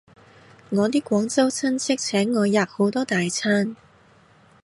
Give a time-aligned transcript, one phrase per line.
[0.71, 3.75] 我啲廣州親戚請我吔好多大餐